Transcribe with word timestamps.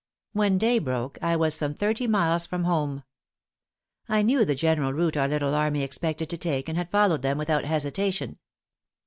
When 0.33 0.57
day 0.57 0.79
broke 0.79 1.19
I 1.21 1.35
was 1.35 1.53
some 1.53 1.75
thirty 1.75 2.07
miles 2.07 2.47
from 2.47 2.63
home. 2.63 3.03
I 4.09 4.23
knew 4.23 4.43
the 4.43 4.55
general 4.55 4.91
route 4.93 5.15
our 5.15 5.27
little 5.27 5.53
army 5.53 5.83
expected 5.83 6.27
to 6.31 6.39
take, 6.39 6.67
and 6.67 6.75
had 6.75 6.89
followed 6.89 7.21
them 7.21 7.37
without 7.37 7.65
hesitation. 7.65 8.39